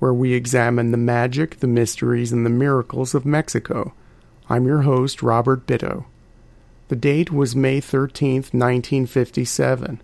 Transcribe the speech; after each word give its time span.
where 0.00 0.12
we 0.12 0.32
examine 0.32 0.90
the 0.90 0.96
magic, 0.96 1.60
the 1.60 1.68
mysteries, 1.68 2.32
and 2.32 2.44
the 2.44 2.50
miracles 2.50 3.14
of 3.14 3.24
Mexico. 3.24 3.92
I'm 4.48 4.66
your 4.66 4.82
host, 4.82 5.22
Robert 5.22 5.66
Bitto. 5.66 6.06
The 6.88 6.96
date 6.96 7.30
was 7.30 7.54
May 7.54 7.80
13, 7.80 8.36
1957. 8.36 10.02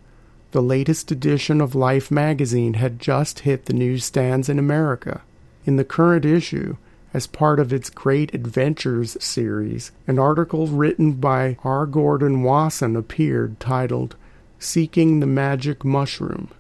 The 0.53 0.63
latest 0.63 1.11
edition 1.11 1.61
of 1.61 1.75
Life 1.75 2.11
magazine 2.11 2.75
had 2.75 3.01
just 3.01 3.41
hit 3.41 3.65
the 3.65 3.73
newsstands 3.73 4.49
in 4.49 4.59
America. 4.59 5.23
In 5.65 5.77
the 5.77 5.85
current 5.85 6.25
issue, 6.25 6.77
as 7.13 7.27
part 7.27 7.59
of 7.59 7.73
its 7.73 7.91
Great 7.91 8.35
Adventures 8.35 9.17
series, 9.25 9.91
an 10.07 10.19
article 10.19 10.67
written 10.67 11.15
by 11.15 11.57
R. 11.65 11.87
Gordon 11.87 12.43
Wasson 12.43 12.95
appeared 12.95 13.59
titled 13.59 14.15
Seeking 14.59 15.21
the 15.21 15.27
Magic 15.27 15.85
Mushroom. 15.85 16.51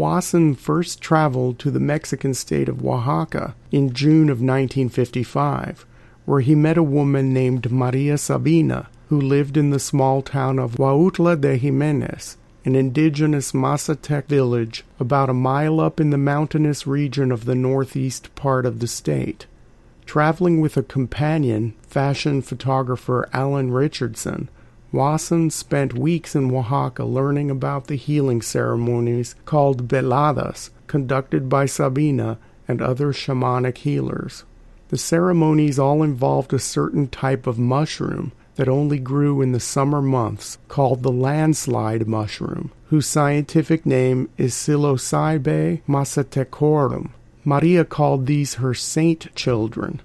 Wasson 0.00 0.54
first 0.54 1.02
traveled 1.02 1.58
to 1.58 1.70
the 1.70 1.78
Mexican 1.78 2.32
state 2.32 2.70
of 2.70 2.82
Oaxaca 2.82 3.54
in 3.70 3.92
June 3.92 4.30
of 4.30 4.40
1955, 4.40 5.84
where 6.24 6.40
he 6.40 6.54
met 6.54 6.78
a 6.78 6.82
woman 6.82 7.34
named 7.34 7.70
Maria 7.70 8.16
Sabina, 8.16 8.88
who 9.10 9.20
lived 9.20 9.58
in 9.58 9.68
the 9.68 9.78
small 9.78 10.22
town 10.22 10.58
of 10.58 10.76
Huautla 10.76 11.38
de 11.38 11.58
Jimenez, 11.58 12.38
an 12.64 12.74
indigenous 12.74 13.52
Mazatec 13.52 14.24
village 14.24 14.84
about 14.98 15.28
a 15.28 15.34
mile 15.34 15.78
up 15.80 16.00
in 16.00 16.08
the 16.08 16.16
mountainous 16.16 16.86
region 16.86 17.30
of 17.30 17.44
the 17.44 17.54
northeast 17.54 18.34
part 18.34 18.64
of 18.64 18.78
the 18.78 18.88
state. 18.88 19.44
Traveling 20.06 20.62
with 20.62 20.78
a 20.78 20.82
companion, 20.82 21.74
fashion 21.82 22.40
photographer 22.40 23.28
Alan 23.34 23.70
Richardson, 23.70 24.48
Wasson 24.92 25.50
spent 25.50 25.94
weeks 25.94 26.34
in 26.34 26.54
Oaxaca 26.54 27.04
learning 27.04 27.50
about 27.50 27.86
the 27.86 27.96
healing 27.96 28.42
ceremonies 28.42 29.34
called 29.44 29.88
veladas, 29.88 30.70
conducted 30.86 31.48
by 31.48 31.66
Sabina 31.66 32.38
and 32.66 32.82
other 32.82 33.12
shamanic 33.12 33.78
healers. 33.78 34.44
The 34.88 34.98
ceremonies 34.98 35.78
all 35.78 36.02
involved 36.02 36.52
a 36.52 36.58
certain 36.58 37.06
type 37.06 37.46
of 37.46 37.58
mushroom 37.58 38.32
that 38.56 38.68
only 38.68 38.98
grew 38.98 39.40
in 39.40 39.52
the 39.52 39.60
summer 39.60 40.02
months 40.02 40.58
called 40.68 41.02
the 41.02 41.12
landslide 41.12 42.06
mushroom, 42.08 42.72
whose 42.86 43.06
scientific 43.06 43.86
name 43.86 44.28
is 44.36 44.52
Psilocybe 44.52 45.80
mazatecorum. 45.88 47.10
Maria 47.44 47.84
called 47.84 48.26
these 48.26 48.54
her 48.54 48.74
saint 48.74 49.34
children. 49.34 50.00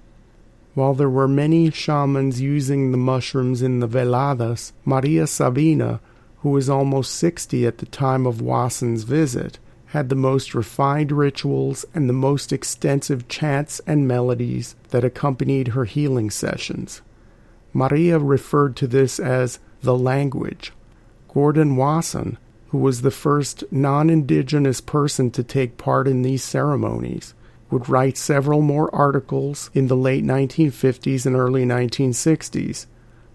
While 0.76 0.92
there 0.92 1.08
were 1.08 1.26
many 1.26 1.70
shamans 1.70 2.42
using 2.42 2.90
the 2.90 2.98
mushrooms 2.98 3.62
in 3.62 3.80
the 3.80 3.88
veladas, 3.88 4.72
Maria 4.84 5.26
Sabina, 5.26 6.00
who 6.40 6.50
was 6.50 6.68
almost 6.68 7.14
60 7.14 7.66
at 7.66 7.78
the 7.78 7.86
time 7.86 8.26
of 8.26 8.42
Wasson's 8.42 9.04
visit, 9.04 9.58
had 9.86 10.10
the 10.10 10.14
most 10.14 10.54
refined 10.54 11.12
rituals 11.12 11.86
and 11.94 12.10
the 12.10 12.12
most 12.12 12.52
extensive 12.52 13.26
chants 13.26 13.80
and 13.86 14.06
melodies 14.06 14.76
that 14.90 15.02
accompanied 15.02 15.68
her 15.68 15.86
healing 15.86 16.28
sessions. 16.28 17.00
Maria 17.72 18.18
referred 18.18 18.76
to 18.76 18.86
this 18.86 19.18
as 19.18 19.58
the 19.80 19.96
language. 19.96 20.74
Gordon 21.32 21.76
Wasson, 21.76 22.36
who 22.68 22.76
was 22.76 23.00
the 23.00 23.10
first 23.10 23.64
non 23.70 24.10
indigenous 24.10 24.82
person 24.82 25.30
to 25.30 25.42
take 25.42 25.78
part 25.78 26.06
in 26.06 26.20
these 26.20 26.44
ceremonies, 26.44 27.32
would 27.70 27.88
write 27.88 28.16
several 28.16 28.60
more 28.60 28.94
articles 28.94 29.70
in 29.74 29.88
the 29.88 29.96
late 29.96 30.24
1950s 30.24 31.26
and 31.26 31.36
early 31.36 31.64
1960s. 31.64 32.86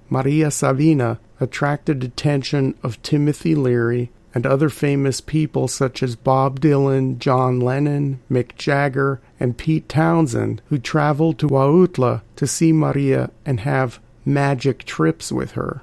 Maria 0.09 0.52
Sabina 0.52 1.19
attracted 1.40 2.03
attention 2.03 2.75
of 2.84 3.02
Timothy 3.02 3.56
Leary 3.56 4.12
and 4.34 4.46
other 4.46 4.70
famous 4.70 5.20
people 5.20 5.68
such 5.68 6.02
as 6.02 6.16
Bob 6.16 6.59
Dylan, 6.59 7.18
John 7.18 7.59
Lennon, 7.59 8.20
Mick 8.30 8.56
Jagger, 8.56 9.20
and 9.40 9.58
Pete 9.58 9.90
Townshend, 9.90 10.62
who 10.68 10.78
traveled 10.78 11.38
to 11.40 11.47
Huautla 11.47 12.22
to 12.38 12.47
see 12.47 12.72
Maria 12.72 13.31
and 13.46 13.62
have 13.62 14.00
magic 14.24 14.84
trips 14.86 15.31
with 15.31 15.52
her. 15.52 15.81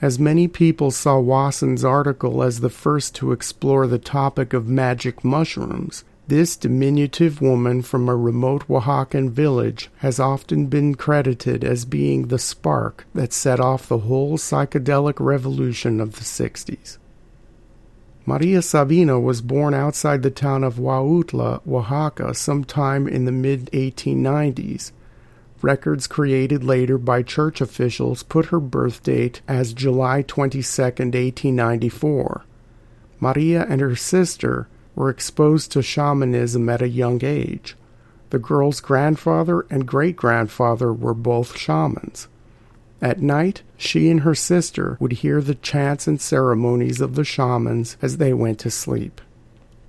As 0.00 0.18
many 0.18 0.48
people 0.48 0.90
saw 0.90 1.18
Wasson's 1.18 1.84
article 1.84 2.42
as 2.42 2.60
the 2.60 2.70
first 2.70 3.14
to 3.16 3.32
explore 3.32 3.86
the 3.86 3.98
topic 3.98 4.52
of 4.52 4.68
magic 4.68 5.24
mushrooms, 5.24 6.04
this 6.26 6.56
diminutive 6.56 7.42
woman 7.42 7.82
from 7.82 8.08
a 8.08 8.16
remote 8.16 8.66
Oaxacan 8.66 9.30
village 9.30 9.90
has 9.98 10.18
often 10.18 10.66
been 10.66 10.94
credited 10.94 11.62
as 11.62 11.84
being 11.84 12.28
the 12.28 12.38
spark 12.38 13.06
that 13.14 13.32
set 13.32 13.60
off 13.60 13.88
the 13.88 13.98
whole 13.98 14.38
psychedelic 14.38 15.20
revolution 15.20 16.00
of 16.00 16.14
the 16.14 16.22
60s. 16.22 16.96
Maria 18.26 18.62
Sabina 18.62 19.20
was 19.20 19.42
born 19.42 19.74
outside 19.74 20.22
the 20.22 20.30
town 20.30 20.64
of 20.64 20.76
Huautla, 20.76 21.60
Oaxaca, 21.68 22.34
sometime 22.34 23.06
in 23.06 23.26
the 23.26 23.32
mid 23.32 23.70
1890s. 23.72 24.92
Records 25.60 26.06
created 26.06 26.64
later 26.64 26.96
by 26.96 27.22
church 27.22 27.60
officials 27.60 28.22
put 28.22 28.46
her 28.46 28.60
birth 28.60 29.02
date 29.02 29.42
as 29.46 29.74
July 29.74 30.22
22, 30.22 30.60
1894. 30.62 32.44
Maria 33.20 33.66
and 33.68 33.80
her 33.82 33.96
sister 33.96 34.68
were 34.94 35.10
exposed 35.10 35.72
to 35.72 35.82
shamanism 35.82 36.68
at 36.68 36.82
a 36.82 36.88
young 36.88 37.24
age. 37.24 37.76
The 38.30 38.38
girl's 38.38 38.80
grandfather 38.80 39.66
and 39.70 39.86
great 39.86 40.16
grandfather 40.16 40.92
were 40.92 41.14
both 41.14 41.56
shamans. 41.56 42.28
At 43.02 43.20
night, 43.20 43.62
she 43.76 44.08
and 44.08 44.20
her 44.20 44.34
sister 44.34 44.96
would 44.98 45.12
hear 45.12 45.40
the 45.40 45.56
chants 45.56 46.06
and 46.06 46.20
ceremonies 46.20 47.00
of 47.00 47.14
the 47.16 47.24
shamans 47.24 47.96
as 48.00 48.16
they 48.16 48.32
went 48.32 48.58
to 48.60 48.70
sleep. 48.70 49.20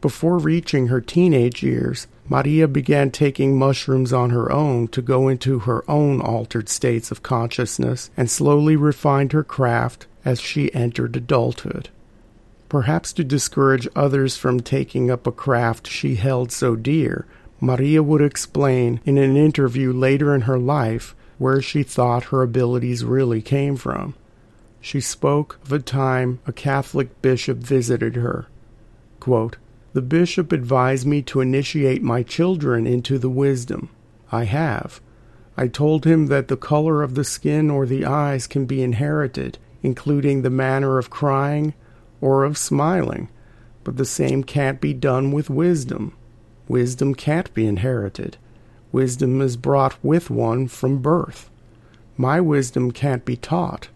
Before 0.01 0.37
reaching 0.37 0.87
her 0.87 1.01
teenage 1.01 1.63
years, 1.63 2.07
Maria 2.27 2.67
began 2.67 3.11
taking 3.11 3.57
mushrooms 3.57 4.11
on 4.11 4.31
her 4.31 4.51
own 4.51 4.87
to 4.89 5.01
go 5.01 5.27
into 5.27 5.59
her 5.59 5.89
own 5.89 6.21
altered 6.21 6.69
states 6.69 7.09
of 7.09 7.23
consciousness 7.23 8.09
and 8.17 8.29
slowly 8.29 8.75
refined 8.75 9.31
her 9.31 9.43
craft 9.43 10.07
as 10.23 10.41
she 10.41 10.73
entered 10.73 11.15
adulthood. 11.15 11.89
Perhaps 12.75 13.13
to 13.13 13.23
discourage 13.23 13.87
others 13.95 14.35
from 14.35 14.59
taking 14.59 15.09
up 15.09 15.25
a 15.25 15.31
craft 15.31 15.87
she 15.87 16.15
held 16.15 16.51
so 16.51 16.75
dear, 16.75 17.25
Maria 17.61 18.03
would 18.03 18.21
explain 18.21 18.99
in 19.05 19.17
an 19.17 19.37
interview 19.37 19.93
later 19.93 20.35
in 20.35 20.41
her 20.41 20.59
life 20.59 21.15
where 21.37 21.61
she 21.61 21.83
thought 21.83 22.25
her 22.25 22.41
abilities 22.41 23.05
really 23.05 23.41
came 23.41 23.77
from. 23.77 24.13
She 24.81 24.99
spoke 24.99 25.57
of 25.63 25.71
a 25.71 25.79
time 25.79 26.39
a 26.45 26.51
Catholic 26.51 27.21
bishop 27.21 27.59
visited 27.59 28.17
her. 28.17 28.47
Quote, 29.21 29.55
the 29.93 30.01
bishop 30.01 30.51
advised 30.51 31.07
me 31.07 31.21
to 31.21 31.39
initiate 31.39 32.03
my 32.03 32.23
children 32.23 32.85
into 32.85 33.17
the 33.17 33.29
wisdom. 33.29 33.87
I 34.33 34.43
have. 34.43 34.99
I 35.55 35.69
told 35.69 36.03
him 36.03 36.25
that 36.25 36.49
the 36.49 36.57
color 36.57 37.03
of 37.03 37.15
the 37.15 37.23
skin 37.23 37.69
or 37.69 37.85
the 37.85 38.03
eyes 38.03 38.47
can 38.47 38.65
be 38.65 38.83
inherited, 38.83 39.59
including 39.81 40.41
the 40.41 40.49
manner 40.49 40.97
of 40.97 41.09
crying 41.09 41.73
or 42.25 42.43
of 42.43 42.57
smiling, 42.57 43.29
but 43.83 43.97
the 43.97 44.03
same 44.03 44.43
can't 44.43 44.81
be 44.81 44.95
done 44.95 45.31
with 45.31 45.47
wisdom. 45.47 46.11
Wisdom 46.67 47.13
can't 47.13 47.53
be 47.53 47.67
inherited. 47.67 48.35
Wisdom 48.91 49.41
is 49.41 49.55
brought 49.55 50.03
with 50.03 50.31
one 50.31 50.67
from 50.67 50.97
birth. 51.03 51.51
My 52.17 52.41
wisdom 52.41 52.89
can't 52.89 53.23
be 53.25 53.35
taught. 53.35 53.89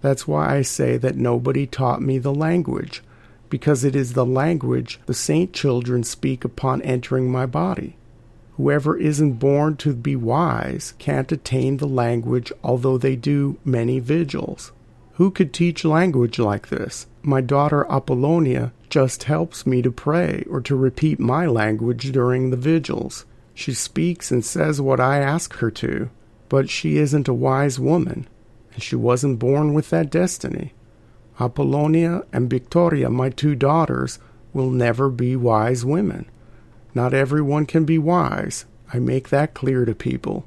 That's 0.00 0.26
why 0.26 0.56
I 0.56 0.62
say 0.62 0.96
that 0.96 1.14
nobody 1.14 1.68
taught 1.68 2.02
me 2.02 2.18
the 2.18 2.34
language 2.34 3.00
because 3.48 3.84
it 3.84 3.94
is 3.94 4.14
the 4.14 4.26
language 4.26 4.98
the 5.06 5.14
saint 5.14 5.52
children 5.52 6.02
speak 6.02 6.44
upon 6.44 6.82
entering 6.82 7.30
my 7.30 7.46
body. 7.46 7.96
Whoever 8.56 8.96
isn't 8.96 9.34
born 9.34 9.76
to 9.76 9.94
be 9.94 10.16
wise 10.16 10.94
can't 10.98 11.30
attain 11.30 11.76
the 11.76 11.86
language, 11.86 12.50
although 12.64 12.98
they 12.98 13.14
do 13.14 13.56
many 13.64 14.00
vigils. 14.00 14.72
Who 15.18 15.32
could 15.32 15.52
teach 15.52 15.84
language 15.84 16.38
like 16.38 16.68
this? 16.68 17.08
My 17.22 17.40
daughter 17.40 17.84
Apollonia 17.90 18.72
just 18.88 19.24
helps 19.24 19.66
me 19.66 19.82
to 19.82 19.90
pray 19.90 20.44
or 20.48 20.60
to 20.60 20.76
repeat 20.76 21.18
my 21.18 21.44
language 21.44 22.12
during 22.12 22.50
the 22.50 22.56
vigils. 22.56 23.24
She 23.52 23.74
speaks 23.74 24.30
and 24.30 24.44
says 24.44 24.80
what 24.80 25.00
I 25.00 25.18
ask 25.18 25.54
her 25.54 25.72
to, 25.72 26.08
but 26.48 26.70
she 26.70 26.98
isn't 26.98 27.26
a 27.26 27.34
wise 27.34 27.80
woman, 27.80 28.28
and 28.72 28.80
she 28.80 28.94
wasn't 28.94 29.40
born 29.40 29.74
with 29.74 29.90
that 29.90 30.08
destiny. 30.08 30.72
Apollonia 31.40 32.22
and 32.32 32.48
Victoria, 32.48 33.10
my 33.10 33.28
two 33.28 33.56
daughters, 33.56 34.20
will 34.52 34.70
never 34.70 35.10
be 35.10 35.34
wise 35.34 35.84
women. 35.84 36.26
Not 36.94 37.12
everyone 37.12 37.66
can 37.66 37.84
be 37.84 37.98
wise, 37.98 38.66
I 38.94 39.00
make 39.00 39.30
that 39.30 39.52
clear 39.52 39.84
to 39.84 39.96
people. 39.96 40.46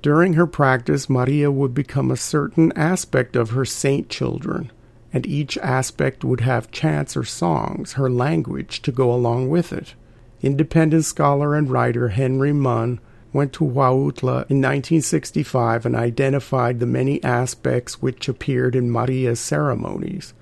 During 0.00 0.34
her 0.34 0.46
practice, 0.46 1.10
Maria 1.10 1.50
would 1.50 1.74
become 1.74 2.10
a 2.10 2.16
certain 2.16 2.72
aspect 2.76 3.34
of 3.34 3.50
her 3.50 3.64
saint 3.64 4.08
children, 4.08 4.70
and 5.12 5.26
each 5.26 5.58
aspect 5.58 6.24
would 6.24 6.40
have 6.40 6.70
chants 6.70 7.16
or 7.16 7.24
songs, 7.24 7.94
her 7.94 8.08
language, 8.08 8.80
to 8.82 8.92
go 8.92 9.12
along 9.12 9.48
with 9.48 9.72
it. 9.72 9.94
Independent 10.40 11.04
scholar 11.04 11.56
and 11.56 11.68
writer 11.68 12.10
Henry 12.10 12.52
Munn 12.52 13.00
went 13.32 13.52
to 13.54 13.64
Huautla 13.64 14.46
in 14.48 14.62
1965 14.62 15.84
and 15.84 15.96
identified 15.96 16.78
the 16.78 16.86
many 16.86 17.22
aspects 17.24 18.00
which 18.00 18.28
appeared 18.28 18.76
in 18.76 18.90
Maria's 18.90 19.40
ceremonies. 19.40 20.32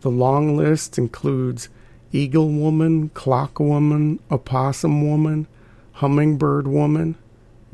The 0.00 0.10
long 0.10 0.56
list 0.56 0.96
includes 0.96 1.68
Eagle 2.10 2.48
Woman, 2.48 3.10
Clock 3.10 3.60
Woman, 3.60 4.18
Opossum 4.30 5.06
Woman, 5.06 5.46
Hummingbird 5.92 6.66
Woman, 6.66 7.16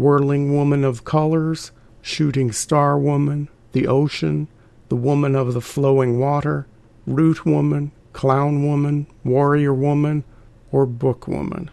Whirling 0.00 0.54
Woman 0.54 0.82
of 0.82 1.04
Colors, 1.04 1.72
Shooting 2.00 2.52
Star 2.52 2.98
Woman, 2.98 3.48
the 3.72 3.86
Ocean, 3.86 4.48
the 4.88 4.96
Woman 4.96 5.36
of 5.36 5.52
the 5.52 5.60
Flowing 5.60 6.18
Water, 6.18 6.66
Root 7.06 7.44
Woman, 7.44 7.92
Clown 8.14 8.66
Woman, 8.66 9.06
Warrior 9.24 9.74
Woman, 9.74 10.24
or 10.72 10.86
Book 10.86 11.28
Woman. 11.28 11.70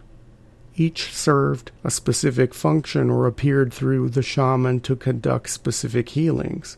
Each 0.76 1.12
served 1.12 1.72
a 1.82 1.90
specific 1.90 2.52
function 2.52 3.08
or 3.08 3.26
appeared 3.26 3.72
through 3.72 4.10
the 4.10 4.22
shaman 4.22 4.80
to 4.80 4.94
conduct 4.94 5.48
specific 5.48 6.10
healings. 6.10 6.76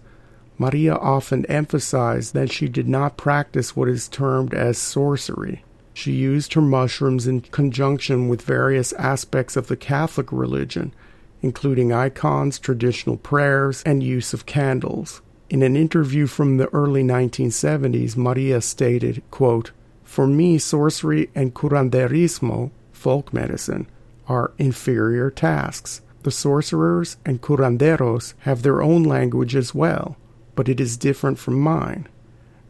Maria 0.56 0.94
often 0.94 1.44
emphasized 1.46 2.32
that 2.32 2.52
she 2.52 2.68
did 2.68 2.88
not 2.88 3.16
practice 3.16 3.74
what 3.74 3.88
is 3.88 4.08
termed 4.08 4.54
as 4.54 4.78
sorcery. 4.78 5.64
She 5.92 6.12
used 6.12 6.54
her 6.54 6.62
mushrooms 6.62 7.26
in 7.26 7.40
conjunction 7.40 8.28
with 8.28 8.40
various 8.40 8.92
aspects 8.92 9.56
of 9.56 9.66
the 9.66 9.76
Catholic 9.76 10.30
religion, 10.30 10.94
including 11.42 11.92
icons, 11.92 12.58
traditional 12.58 13.16
prayers, 13.16 13.82
and 13.84 14.02
use 14.02 14.32
of 14.32 14.46
candles. 14.46 15.22
In 15.48 15.62
an 15.62 15.76
interview 15.76 16.26
from 16.26 16.58
the 16.58 16.68
early 16.68 17.02
1970s, 17.02 18.16
Maria 18.16 18.60
stated, 18.60 19.22
quote, 19.30 19.72
For 20.04 20.26
me, 20.26 20.58
sorcery 20.58 21.30
and 21.34 21.54
curanderismo, 21.54 22.70
folk 22.92 23.32
medicine, 23.32 23.88
are 24.28 24.52
inferior 24.58 25.30
tasks. 25.30 26.02
The 26.22 26.30
sorcerers 26.30 27.16
and 27.24 27.40
curanderos 27.40 28.34
have 28.40 28.62
their 28.62 28.82
own 28.82 29.02
language 29.02 29.56
as 29.56 29.74
well, 29.74 30.16
but 30.54 30.68
it 30.68 30.78
is 30.78 30.96
different 30.96 31.38
from 31.38 31.58
mine. 31.58 32.06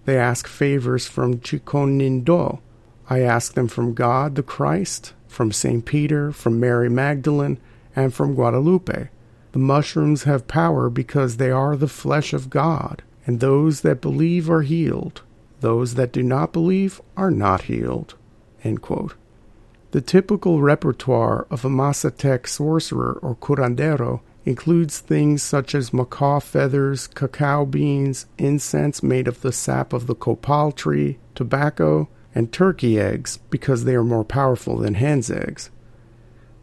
They 0.05 0.17
ask 0.17 0.47
favors 0.47 1.07
from 1.07 1.41
Chiconindo. 1.41 2.61
I 3.09 3.21
ask 3.21 3.55
them 3.55 3.69
from 3.69 3.93
God 3.93 4.37
the 4.37 4.43
Christ, 4.43 5.13
from 5.29 5.53
St. 5.53 5.85
Peter, 5.85 6.33
from 6.33 6.61
Mary 6.61 6.89
Magdalene, 6.89 7.59
and 8.01 8.15
from 8.15 8.35
Guadalupe. 8.35 9.09
The 9.53 9.59
mushrooms 9.59 10.25
have 10.25 10.47
power 10.47 10.89
because 10.89 11.37
they 11.37 11.51
are 11.51 11.77
the 11.77 11.89
flesh 11.89 12.33
of 12.33 12.51
God, 12.51 13.03
and 13.27 13.41
those 13.41 13.81
that 13.81 14.01
believe 14.01 14.51
are 14.51 14.63
healed. 14.63 15.23
Those 15.61 15.95
that 15.95 16.13
do 16.13 16.23
not 16.23 16.53
believe 16.53 17.01
are 17.17 17.31
not 17.31 17.63
healed. 17.63 18.15
The 18.63 20.01
typical 20.01 20.61
repertoire 20.61 21.47
of 21.51 21.65
a 21.65 21.69
Mazatec 21.69 22.47
sorcerer 22.47 23.19
or 23.23 23.35
curandero 23.35 24.21
includes 24.45 25.01
things 25.01 25.43
such 25.43 25.75
as 25.75 25.93
macaw 25.93 26.41
feathers, 26.41 27.09
cacao 27.09 27.67
beans, 27.67 28.27
incense 28.39 29.03
made 29.03 29.29
of 29.29 29.43
the 29.43 29.53
sap 29.53 29.93
of 29.93 30.07
the 30.07 30.15
copal 30.15 30.73
tree, 30.73 31.19
tobacco, 31.35 32.09
and 32.35 32.53
turkey 32.53 32.99
eggs 32.99 33.39
because 33.51 33.85
they 33.85 33.95
are 33.95 34.05
more 34.05 34.25
powerful 34.25 34.79
than 34.79 34.95
hen's 34.95 35.31
eggs. 35.31 35.71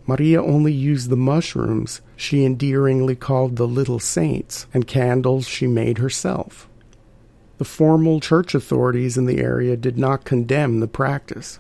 Maria 0.08 0.42
only 0.42 0.72
used 0.72 1.10
the 1.10 1.18
mushrooms 1.18 2.00
she 2.16 2.46
endearingly 2.46 3.16
called 3.16 3.58
the 3.58 3.68
little 3.68 4.00
saints 4.00 4.66
and 4.74 4.88
candles 4.88 5.46
she 5.46 5.68
made 5.68 5.98
herself. 5.98 6.70
The 7.58 7.66
formal 7.66 8.22
church 8.22 8.56
authorities 8.56 9.18
in 9.18 9.26
the 9.26 9.40
area 9.40 9.76
did 9.76 9.98
not 9.98 10.24
condemn 10.24 10.80
the 10.80 10.88
practice. 10.88 11.60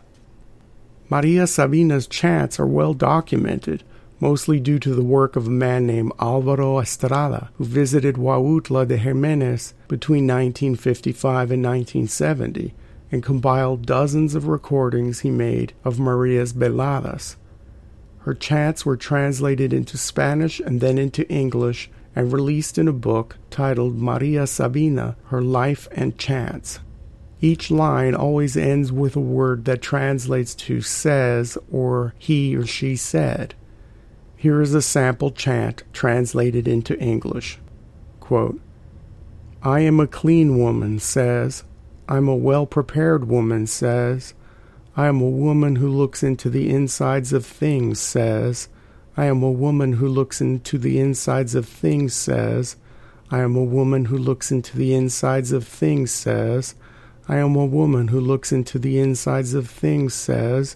Maria 1.10 1.46
Sabina's 1.46 2.08
chants 2.08 2.60
are 2.60 2.68
well 2.68 2.94
documented, 2.94 3.84
mostly 4.20 4.60
due 4.60 4.80
to 4.80 4.96
the 4.96 5.04
work 5.04 5.36
of 5.36 5.48
a 5.48 5.52
man 5.52 5.86
named 5.86 6.12
Alvaro 6.20 6.80
Estrada, 6.80 7.50
who 7.56 7.66
visited 7.66 8.16
Huautla 8.16 8.88
de 8.88 8.98
Jimenez 8.98 9.74
between 9.88 10.26
1955 10.26 11.52
and 11.52 11.64
1970 11.64 12.74
and 13.12 13.24
compiled 13.24 13.86
dozens 13.86 14.36
of 14.36 14.48
recordings 14.48 15.20
he 15.20 15.30
made 15.30 15.74
of 15.84 16.00
Maria's 16.00 16.54
veladas, 16.54 17.36
her 18.27 18.33
chants 18.33 18.85
were 18.85 18.97
translated 18.97 19.71
into 19.71 19.97
Spanish 19.97 20.59
and 20.59 20.81
then 20.81 20.97
into 20.97 21.25
English 21.29 21.89
and 22.13 22.33
released 22.33 22.77
in 22.77 22.85
a 22.85 22.91
book 22.91 23.38
titled 23.50 23.95
Maria 23.95 24.45
Sabina 24.45 25.15
Her 25.27 25.41
Life 25.41 25.88
and 25.94 26.18
Chants. 26.18 26.81
Each 27.39 27.71
line 27.71 28.13
always 28.13 28.57
ends 28.57 28.91
with 28.91 29.15
a 29.15 29.21
word 29.21 29.63
that 29.63 29.81
translates 29.81 30.53
to 30.56 30.81
says 30.81 31.57
or 31.71 32.15
he 32.18 32.53
or 32.57 32.65
she 32.65 32.97
said. 32.97 33.56
Here 34.35 34.62
is 34.62 34.74
a 34.74 34.81
sample 34.81 35.31
chant 35.31 35.83
translated 35.94 36.68
into 36.68 37.00
English. 37.00 37.59
Quote, 38.19 38.59
I 39.63 39.79
am 39.79 40.01
a 40.01 40.06
clean 40.06 40.59
woman, 40.59 41.00
says. 41.00 41.63
I'm 42.09 42.27
a 42.27 42.35
well 42.35 42.65
prepared 42.65 43.29
woman, 43.29 43.68
says. 43.68 44.33
I 45.00 45.06
am 45.06 45.22
a 45.22 45.30
woman 45.30 45.76
who 45.76 45.90
looks 45.90 46.24
into 46.24 46.50
the 46.50 46.72
insides 46.72 47.32
of 47.32 47.46
things, 47.46 48.00
says. 48.00 48.68
I 49.16 49.25
am 49.25 49.44
a 49.44 49.51
woman 49.51 49.94
who 49.94 50.08
looks 50.08 50.42
into 50.42 50.80
the 50.80 51.00
insides 51.00 51.54
of 51.54 51.68
things, 51.68 52.16
says. 52.16 52.77
I 53.30 53.42
am 53.42 53.56
a 53.56 53.63
woman 53.63 54.06
who 54.06 54.18
looks 54.18 54.51
into 54.51 54.75
the 54.75 54.96
insides 54.96 55.51
of 55.51 55.68
things, 55.68 56.10
says. 56.10 56.74
I 57.30 57.38
am 57.38 57.56
a 57.56 57.66
woman 57.68 58.08
who 58.08 58.20
looks 58.20 58.51
into 58.51 58.80
the 58.80 58.98
insides 59.00 59.54
of 59.54 59.70
things, 59.70 60.16
says. 60.16 60.75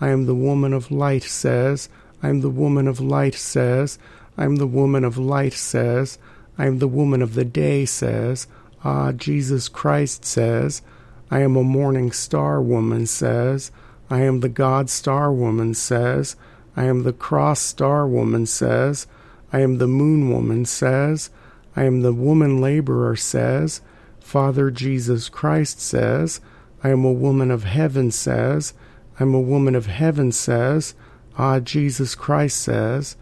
I 0.00 0.08
am 0.08 0.26
the 0.26 0.34
woman 0.34 0.72
of 0.72 0.90
light, 0.90 1.22
says. 1.22 1.88
I 2.24 2.28
am 2.28 2.40
the 2.40 2.50
woman 2.50 2.88
of 2.88 2.98
light, 2.98 3.36
says. 3.36 4.00
I 4.36 4.46
am 4.46 4.56
the 4.56 4.66
woman 4.66 5.04
of 5.04 5.16
light, 5.16 5.52
says. 5.52 6.18
I 6.58 6.66
am 6.66 6.80
the 6.80 6.88
woman 6.88 7.22
of 7.22 7.34
the 7.34 7.44
day, 7.44 7.84
says. 7.84 8.48
Ah, 8.82 9.12
Jesus 9.12 9.68
Christ 9.68 10.24
says. 10.24 10.82
I 11.30 11.40
am 11.40 11.56
a 11.56 11.62
morning 11.62 12.10
star 12.10 12.60
woman 12.60 13.06
says. 13.06 13.70
I 14.10 14.22
am 14.22 14.40
the 14.40 14.48
God 14.48 14.90
star 14.90 15.32
woman 15.32 15.74
says. 15.74 16.34
I 16.76 16.84
am 16.84 17.04
the 17.04 17.12
cross 17.12 17.60
star 17.60 18.06
woman 18.06 18.46
says. 18.46 19.06
I 19.52 19.60
am 19.60 19.78
the 19.78 19.86
moon 19.86 20.30
woman 20.30 20.64
says. 20.64 21.30
I 21.76 21.84
am 21.84 22.02
the 22.02 22.12
woman 22.12 22.60
laborer 22.60 23.14
says. 23.16 23.80
Father 24.18 24.70
Jesus 24.70 25.28
Christ 25.28 25.80
says. 25.80 26.40
I 26.82 26.88
am 26.88 27.04
a 27.04 27.12
woman 27.12 27.50
of 27.50 27.64
heaven 27.64 28.10
says. 28.10 28.74
I 29.18 29.22
am 29.22 29.34
a 29.34 29.40
woman 29.40 29.74
of 29.76 29.86
heaven 29.86 30.32
says. 30.32 30.94
Ah, 31.38 31.60
Jesus 31.60 32.14
Christ 32.14 32.60
says. 32.60 33.16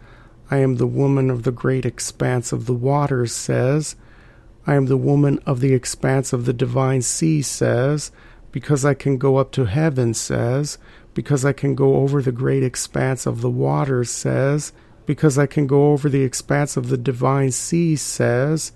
I 0.49 0.57
am 0.57 0.77
the 0.77 0.87
woman 0.87 1.29
of 1.29 1.43
the 1.43 1.51
great 1.51 1.85
expanse 1.85 2.51
of 2.51 2.65
the 2.65 2.73
waters 2.73 3.33
says. 3.33 3.95
I 4.67 4.75
am 4.75 4.85
the 4.85 4.97
woman 4.97 5.39
of 5.45 5.59
the 5.59 5.73
expanse 5.73 6.33
of 6.33 6.45
the 6.45 6.53
divine 6.53 7.01
sea, 7.01 7.41
says, 7.41 8.11
because 8.51 8.85
I 8.85 8.93
can 8.93 9.17
go 9.17 9.37
up 9.37 9.51
to 9.53 9.65
heaven, 9.65 10.13
says, 10.13 10.77
because 11.13 11.45
I 11.45 11.53
can 11.53 11.75
go 11.75 11.97
over 11.97 12.21
the 12.21 12.31
great 12.31 12.63
expanse 12.63 13.25
of 13.25 13.41
the 13.41 13.49
waters, 13.49 14.09
says, 14.09 14.73
because 15.05 15.37
I 15.37 15.45
can 15.45 15.67
go 15.67 15.91
over 15.91 16.07
the 16.07 16.23
expanse 16.23 16.77
of 16.77 16.89
the 16.89 16.97
divine 16.97 17.51
sea, 17.51 17.95
says, 17.95 18.73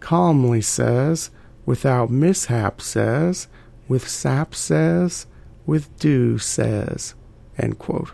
calmly, 0.00 0.60
says, 0.60 1.30
without 1.64 2.10
mishap, 2.10 2.80
says, 2.80 3.48
with 3.88 4.08
sap, 4.08 4.54
says, 4.54 5.26
with 5.64 5.96
dew, 5.98 6.38
says. 6.38 7.14
End 7.58 7.78
quote. 7.78 8.10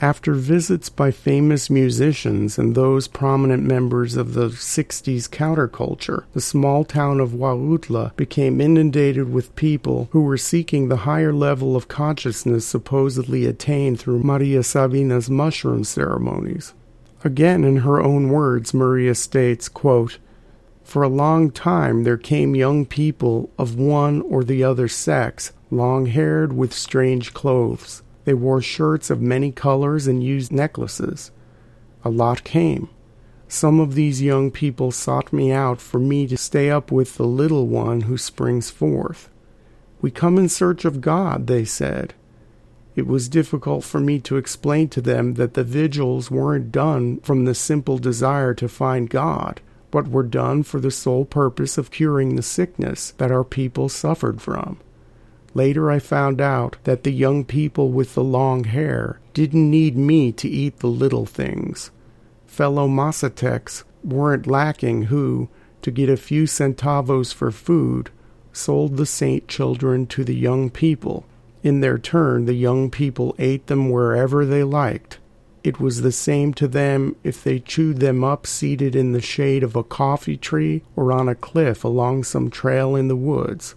After 0.00 0.32
visits 0.34 0.88
by 0.88 1.10
famous 1.10 1.68
musicians 1.68 2.56
and 2.56 2.76
those 2.76 3.08
prominent 3.08 3.64
members 3.64 4.16
of 4.16 4.34
the 4.34 4.50
60s 4.50 5.28
counterculture, 5.28 6.22
the 6.34 6.40
small 6.40 6.84
town 6.84 7.18
of 7.18 7.30
Huautla 7.30 8.14
became 8.14 8.60
inundated 8.60 9.32
with 9.32 9.56
people 9.56 10.08
who 10.12 10.20
were 10.20 10.36
seeking 10.36 10.86
the 10.86 10.98
higher 10.98 11.32
level 11.32 11.74
of 11.74 11.88
consciousness 11.88 12.64
supposedly 12.64 13.44
attained 13.44 13.98
through 13.98 14.22
Maria 14.22 14.62
Sabina's 14.62 15.28
mushroom 15.28 15.82
ceremonies. 15.82 16.74
Again, 17.24 17.64
in 17.64 17.78
her 17.78 18.00
own 18.00 18.28
words, 18.28 18.72
Maria 18.72 19.16
states, 19.16 19.68
quote, 19.68 20.18
For 20.84 21.02
a 21.02 21.08
long 21.08 21.50
time 21.50 22.04
there 22.04 22.16
came 22.16 22.54
young 22.54 22.86
people 22.86 23.50
of 23.58 23.74
one 23.74 24.22
or 24.22 24.44
the 24.44 24.62
other 24.62 24.86
sex, 24.86 25.50
long 25.72 26.06
haired 26.06 26.52
with 26.52 26.72
strange 26.72 27.34
clothes. 27.34 28.02
They 28.28 28.34
wore 28.34 28.60
shirts 28.60 29.08
of 29.08 29.22
many 29.22 29.50
colors 29.50 30.06
and 30.06 30.22
used 30.22 30.52
necklaces. 30.52 31.30
A 32.04 32.10
lot 32.10 32.44
came. 32.44 32.90
Some 33.48 33.80
of 33.80 33.94
these 33.94 34.20
young 34.20 34.50
people 34.50 34.92
sought 34.92 35.32
me 35.32 35.50
out 35.50 35.80
for 35.80 35.98
me 35.98 36.26
to 36.26 36.36
stay 36.36 36.68
up 36.68 36.92
with 36.92 37.16
the 37.16 37.24
little 37.24 37.66
one 37.66 38.02
who 38.02 38.18
springs 38.18 38.68
forth. 38.68 39.30
We 40.02 40.10
come 40.10 40.36
in 40.36 40.50
search 40.50 40.84
of 40.84 41.00
God, 41.00 41.46
they 41.46 41.64
said. 41.64 42.12
it 42.98 43.06
was 43.06 43.28
difficult 43.28 43.84
for 43.84 44.00
me 44.00 44.18
to 44.18 44.36
explain 44.36 44.88
to 44.88 45.00
them 45.00 45.34
that 45.34 45.54
the 45.54 45.62
vigils 45.62 46.30
weren't 46.30 46.72
done 46.72 47.20
from 47.20 47.46
the 47.46 47.54
simple 47.54 47.96
desire 47.96 48.52
to 48.54 48.68
find 48.68 49.08
God, 49.08 49.60
but 49.90 50.08
were 50.08 50.22
done 50.22 50.64
for 50.64 50.80
the 50.80 50.90
sole 50.90 51.24
purpose 51.24 51.78
of 51.78 51.92
curing 51.92 52.36
the 52.36 52.42
sickness 52.42 53.12
that 53.12 53.30
our 53.30 53.44
people 53.44 53.88
suffered 53.88 54.42
from. 54.42 54.78
Later, 55.58 55.90
I 55.90 55.98
found 55.98 56.40
out 56.40 56.76
that 56.84 57.02
the 57.02 57.10
young 57.10 57.44
people 57.44 57.90
with 57.90 58.14
the 58.14 58.22
long 58.22 58.62
hair 58.62 59.18
didn't 59.34 59.68
need 59.68 59.96
me 59.96 60.30
to 60.30 60.48
eat 60.48 60.78
the 60.78 60.86
little 60.86 61.26
things. 61.26 61.90
Fellow 62.46 62.86
Mazatecs 62.86 63.82
weren't 64.04 64.46
lacking 64.46 65.04
who, 65.04 65.48
to 65.82 65.90
get 65.90 66.08
a 66.08 66.16
few 66.16 66.44
centavos 66.44 67.34
for 67.34 67.50
food, 67.50 68.10
sold 68.52 68.96
the 68.96 69.04
saint 69.04 69.48
children 69.48 70.06
to 70.06 70.22
the 70.22 70.36
young 70.36 70.70
people 70.70 71.26
in 71.62 71.80
their 71.80 71.98
turn, 71.98 72.44
the 72.44 72.54
young 72.54 72.88
people 72.88 73.34
ate 73.38 73.66
them 73.66 73.90
wherever 73.90 74.46
they 74.46 74.62
liked. 74.62 75.18
It 75.64 75.80
was 75.80 76.02
the 76.02 76.12
same 76.12 76.54
to 76.54 76.68
them 76.68 77.16
if 77.24 77.42
they 77.42 77.58
chewed 77.58 77.98
them 77.98 78.22
up 78.22 78.46
seated 78.46 78.94
in 78.94 79.12
the 79.12 79.20
shade 79.20 79.64
of 79.64 79.74
a 79.74 79.82
coffee 79.82 80.36
tree 80.36 80.82
or 80.94 81.12
on 81.12 81.28
a 81.28 81.34
cliff 81.34 81.82
along 81.82 82.24
some 82.24 82.48
trail 82.48 82.94
in 82.94 83.08
the 83.08 83.16
woods. 83.16 83.74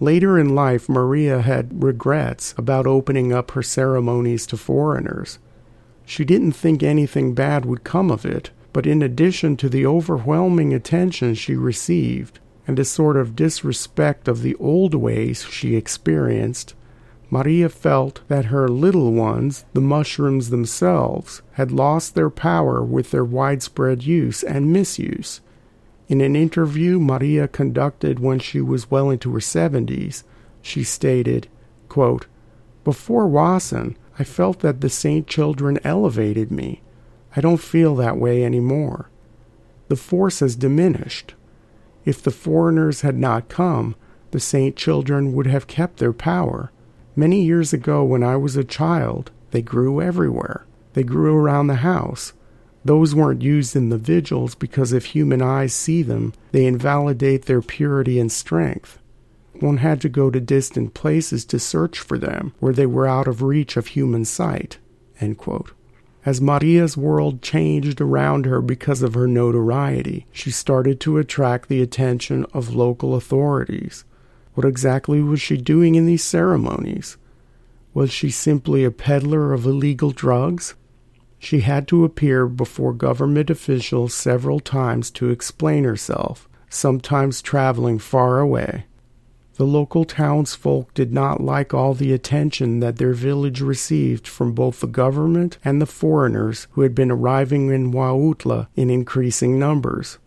Later 0.00 0.38
in 0.38 0.54
life, 0.54 0.88
Maria 0.88 1.42
had 1.42 1.82
regrets 1.82 2.54
about 2.56 2.86
opening 2.86 3.32
up 3.32 3.50
her 3.52 3.62
ceremonies 3.62 4.46
to 4.46 4.56
foreigners. 4.56 5.38
She 6.04 6.24
didn't 6.24 6.52
think 6.52 6.82
anything 6.82 7.34
bad 7.34 7.64
would 7.64 7.82
come 7.82 8.10
of 8.10 8.24
it, 8.24 8.50
but 8.72 8.86
in 8.86 9.02
addition 9.02 9.56
to 9.56 9.68
the 9.68 9.84
overwhelming 9.84 10.72
attention 10.72 11.34
she 11.34 11.56
received, 11.56 12.38
and 12.66 12.78
a 12.78 12.84
sort 12.84 13.16
of 13.16 13.34
disrespect 13.34 14.28
of 14.28 14.42
the 14.42 14.54
old 14.56 14.94
ways 14.94 15.44
she 15.44 15.74
experienced, 15.74 16.74
Maria 17.30 17.68
felt 17.68 18.20
that 18.28 18.46
her 18.46 18.68
little 18.68 19.12
ones, 19.12 19.64
the 19.74 19.80
mushrooms 19.80 20.50
themselves, 20.50 21.42
had 21.52 21.72
lost 21.72 22.14
their 22.14 22.30
power 22.30 22.82
with 22.82 23.10
their 23.10 23.24
widespread 23.24 24.02
use 24.04 24.42
and 24.42 24.72
misuse. 24.72 25.40
In 26.08 26.22
an 26.22 26.34
interview 26.34 26.98
Maria 26.98 27.46
conducted 27.46 28.18
when 28.18 28.38
she 28.38 28.62
was 28.62 28.90
well 28.90 29.10
into 29.10 29.32
her 29.34 29.40
seventies, 29.40 30.24
she 30.62 30.82
stated, 30.82 31.48
quote, 31.88 32.26
Before 32.82 33.28
Wasson, 33.28 33.96
I 34.18 34.24
felt 34.24 34.60
that 34.60 34.80
the 34.80 34.88
saint 34.88 35.26
children 35.26 35.78
elevated 35.84 36.50
me. 36.50 36.82
I 37.36 37.42
don't 37.42 37.60
feel 37.60 37.94
that 37.96 38.16
way 38.16 38.42
any 38.42 38.58
more. 38.58 39.10
The 39.88 39.96
force 39.96 40.40
has 40.40 40.56
diminished. 40.56 41.34
If 42.06 42.22
the 42.22 42.30
foreigners 42.30 43.02
had 43.02 43.16
not 43.16 43.50
come, 43.50 43.94
the 44.30 44.40
saint 44.40 44.76
children 44.76 45.34
would 45.34 45.46
have 45.46 45.66
kept 45.66 45.98
their 45.98 46.14
power. 46.14 46.72
Many 47.14 47.42
years 47.42 47.74
ago, 47.74 48.02
when 48.02 48.22
I 48.22 48.36
was 48.36 48.56
a 48.56 48.64
child, 48.64 49.30
they 49.50 49.60
grew 49.60 50.00
everywhere. 50.00 50.66
They 50.94 51.02
grew 51.02 51.36
around 51.36 51.66
the 51.66 51.76
house. 51.76 52.32
Those 52.88 53.14
weren't 53.14 53.42
used 53.42 53.76
in 53.76 53.90
the 53.90 53.98
vigils 53.98 54.54
because 54.54 54.94
if 54.94 55.04
human 55.04 55.42
eyes 55.42 55.74
see 55.74 56.00
them, 56.00 56.32
they 56.52 56.64
invalidate 56.64 57.44
their 57.44 57.60
purity 57.60 58.18
and 58.18 58.32
strength. 58.32 58.98
One 59.60 59.76
had 59.76 60.00
to 60.00 60.08
go 60.08 60.30
to 60.30 60.40
distant 60.40 60.94
places 60.94 61.44
to 61.52 61.58
search 61.58 61.98
for 61.98 62.16
them, 62.16 62.54
where 62.60 62.72
they 62.72 62.86
were 62.86 63.06
out 63.06 63.28
of 63.28 63.42
reach 63.42 63.76
of 63.76 63.88
human 63.88 64.24
sight. 64.24 64.78
As 66.24 66.40
Maria's 66.40 66.96
world 66.96 67.42
changed 67.42 68.00
around 68.00 68.46
her 68.46 68.62
because 68.62 69.02
of 69.02 69.12
her 69.12 69.26
notoriety, 69.26 70.26
she 70.32 70.50
started 70.50 70.98
to 71.00 71.18
attract 71.18 71.68
the 71.68 71.82
attention 71.82 72.46
of 72.54 72.74
local 72.74 73.14
authorities. 73.14 74.06
What 74.54 74.66
exactly 74.66 75.20
was 75.20 75.42
she 75.42 75.58
doing 75.58 75.94
in 75.94 76.06
these 76.06 76.24
ceremonies? 76.24 77.18
Was 77.92 78.10
she 78.10 78.30
simply 78.30 78.82
a 78.82 78.90
peddler 78.90 79.52
of 79.52 79.66
illegal 79.66 80.10
drugs? 80.10 80.74
She 81.38 81.60
had 81.60 81.86
to 81.88 82.04
appear 82.04 82.46
before 82.46 82.92
government 82.92 83.50
officials 83.50 84.12
several 84.12 84.60
times 84.60 85.10
to 85.12 85.30
explain 85.30 85.84
herself, 85.84 86.48
sometimes 86.68 87.40
traveling 87.40 87.98
far 87.98 88.40
away. 88.40 88.84
The 89.58 89.64
local 89.64 90.04
townsfolk 90.04 90.94
did 90.94 91.12
not 91.12 91.40
like 91.40 91.74
all 91.74 91.92
the 91.92 92.12
attention 92.12 92.78
that 92.78 92.96
their 92.96 93.12
village 93.12 93.60
received 93.60 94.28
from 94.28 94.52
both 94.52 94.78
the 94.80 94.86
government 94.86 95.58
and 95.64 95.82
the 95.82 95.86
foreigners 95.86 96.68
who 96.72 96.82
had 96.82 96.94
been 96.94 97.10
arriving 97.10 97.68
in 97.70 97.90
Huautla 97.90 98.68
in 98.76 98.88
increasing 98.88 99.58
numbers. 99.58 100.18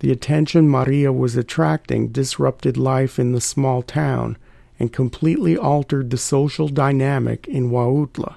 The 0.00 0.10
attention 0.10 0.68
Maria 0.68 1.12
was 1.12 1.36
attracting 1.36 2.08
disrupted 2.08 2.76
life 2.76 3.20
in 3.20 3.30
the 3.30 3.40
small 3.40 3.82
town 3.82 4.36
and 4.80 4.92
completely 4.92 5.56
altered 5.56 6.10
the 6.10 6.18
social 6.18 6.66
dynamic 6.66 7.46
in 7.46 7.70
Huautla. 7.70 8.34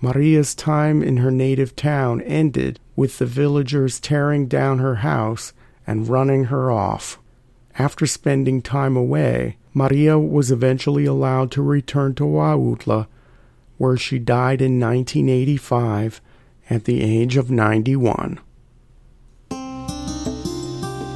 Maria's 0.00 0.54
time 0.54 1.02
in 1.02 1.18
her 1.18 1.30
native 1.30 1.74
town 1.74 2.20
ended 2.22 2.78
with 2.94 3.18
the 3.18 3.26
villagers 3.26 3.98
tearing 3.98 4.46
down 4.46 4.78
her 4.78 4.96
house 4.96 5.52
and 5.86 6.08
running 6.08 6.44
her 6.44 6.70
off. 6.70 7.18
After 7.78 8.06
spending 8.06 8.62
time 8.62 8.96
away, 8.96 9.56
Maria 9.74 10.18
was 10.18 10.50
eventually 10.50 11.04
allowed 11.04 11.50
to 11.52 11.62
return 11.62 12.14
to 12.14 12.24
Huautla, 12.24 13.06
where 13.78 13.96
she 13.96 14.18
died 14.18 14.62
in 14.62 14.80
1985 14.80 16.20
at 16.70 16.84
the 16.84 17.02
age 17.02 17.36
of 17.36 17.50
91. 17.50 18.40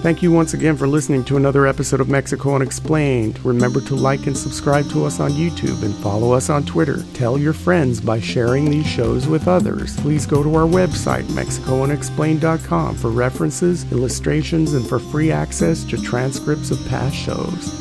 Thank 0.00 0.22
you 0.22 0.32
once 0.32 0.54
again 0.54 0.78
for 0.78 0.88
listening 0.88 1.24
to 1.24 1.36
another 1.36 1.66
episode 1.66 2.00
of 2.00 2.08
Mexico 2.08 2.54
Unexplained. 2.54 3.38
Remember 3.44 3.82
to 3.82 3.94
like 3.94 4.26
and 4.26 4.34
subscribe 4.34 4.88
to 4.92 5.04
us 5.04 5.20
on 5.20 5.32
YouTube 5.32 5.82
and 5.82 5.94
follow 5.96 6.32
us 6.32 6.48
on 6.48 6.64
Twitter. 6.64 7.04
Tell 7.12 7.36
your 7.36 7.52
friends 7.52 8.00
by 8.00 8.18
sharing 8.18 8.70
these 8.70 8.86
shows 8.86 9.28
with 9.28 9.46
others. 9.46 10.00
Please 10.00 10.24
go 10.24 10.42
to 10.42 10.54
our 10.54 10.66
website, 10.66 11.24
MexicoUnexplained.com, 11.24 12.96
for 12.96 13.10
references, 13.10 13.92
illustrations, 13.92 14.72
and 14.72 14.88
for 14.88 14.98
free 14.98 15.30
access 15.30 15.84
to 15.84 16.00
transcripts 16.00 16.70
of 16.70 16.82
past 16.88 17.14
shows 17.14 17.79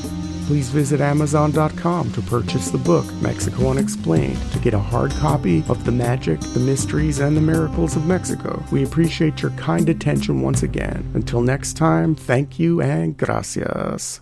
please 0.50 0.70
visit 0.70 1.00
Amazon.com 1.00 2.12
to 2.12 2.22
purchase 2.24 2.72
the 2.72 2.78
book 2.80 3.06
Mexico 3.22 3.70
Unexplained 3.70 4.42
to 4.52 4.58
get 4.58 4.74
a 4.74 4.80
hard 4.80 5.12
copy 5.12 5.64
of 5.70 5.86
The 5.86 5.92
Magic, 5.92 6.40
the 6.40 6.60
Mysteries, 6.60 7.20
and 7.20 7.38
the 7.38 7.42
Miracles 7.42 7.96
of 7.96 8.08
Mexico. 8.08 8.64
We 8.72 8.84
appreciate 8.84 9.44
your 9.44 9.52
kind 9.52 9.88
attention 9.90 10.42
once 10.42 10.64
again. 10.64 11.08
Until 11.14 11.42
next 11.42 11.78
time, 11.78 12.16
thank 12.16 12.58
you 12.58 12.82
and 12.82 13.16
gracias. 13.16 14.22